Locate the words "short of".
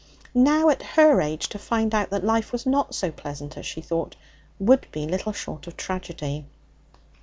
5.31-5.77